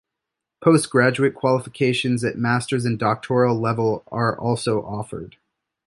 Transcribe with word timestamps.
Post-graduate 0.63 1.35
qualifications 1.35 2.23
at 2.23 2.35
masters 2.35 2.85
and 2.85 2.97
doctoral 2.97 3.59
level 3.59 4.03
are 4.07 4.35
also 4.35 4.81
offered. 4.83 5.37